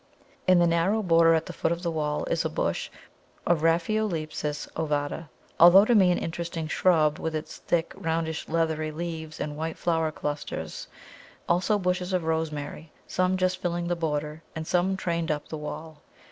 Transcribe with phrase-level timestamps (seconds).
[0.47, 2.89] In the narrow border at the foot of the wall is a bush
[3.45, 9.39] of Raphiolepis ovata, always to me an interesting shrub, with its thick, roundish, leathery leaves
[9.39, 10.87] and white flower clusters,
[11.47, 16.01] also bushes of Rosemary, some just filling the border, and some trained up the wall.